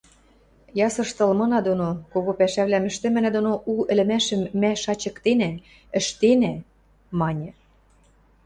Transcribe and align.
Ясышты 0.87 1.21
ылмына 1.27 1.59
доно, 1.67 1.89
кого 2.11 2.31
пӓшӓвлӓм 2.39 2.85
ӹштӹмӹнӓ 2.91 3.29
доно 3.35 3.53
у 3.71 3.73
ӹлӹмӓшӹм 3.91 4.41
мӓ 4.61 4.71
шачыктенӓ, 4.83 5.51
ӹштенӓ,– 5.99 6.53
маньы. 7.19 7.49